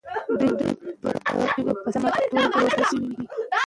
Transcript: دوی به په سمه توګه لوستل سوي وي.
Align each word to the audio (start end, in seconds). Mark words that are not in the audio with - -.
دوی 0.39 0.51
به 1.03 1.11
په 1.83 1.89
سمه 1.93 2.09
توګه 2.31 2.45
لوستل 2.49 2.83
سوي 2.89 3.07
وي. 3.15 3.23